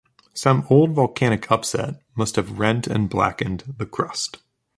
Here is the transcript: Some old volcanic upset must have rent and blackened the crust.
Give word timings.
Some 0.33 0.65
old 0.71 0.93
volcanic 0.93 1.51
upset 1.51 2.01
must 2.15 2.35
have 2.35 2.57
rent 2.57 2.87
and 2.87 3.07
blackened 3.07 3.75
the 3.77 3.85
crust. 3.85 4.39